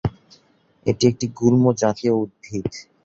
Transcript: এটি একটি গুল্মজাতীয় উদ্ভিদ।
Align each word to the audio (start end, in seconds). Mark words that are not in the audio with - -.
এটি 0.85 1.03
একটি 1.07 1.25
গুল্মজাতীয় 1.39 2.13
উদ্ভিদ। 2.23 2.69